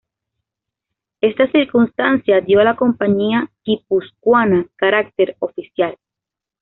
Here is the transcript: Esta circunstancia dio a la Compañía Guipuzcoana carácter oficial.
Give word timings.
Esta 1.21 1.47
circunstancia 1.51 2.41
dio 2.41 2.59
a 2.59 2.63
la 2.63 2.75
Compañía 2.75 3.51
Guipuzcoana 3.63 4.65
carácter 4.75 5.35
oficial. 5.37 5.95